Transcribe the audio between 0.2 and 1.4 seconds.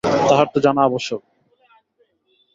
তাঁহার তো জানা আবশ্যক।